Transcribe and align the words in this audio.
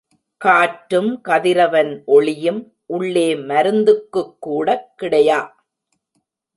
காற்றும் 0.41 1.21
கதிரவன் 1.21 2.01
ஒளியும் 2.05 2.73
உள்ளே 2.85 3.35
மருந்துக்குக்கூடக் 3.35 4.87
கிடையா. 4.95 5.41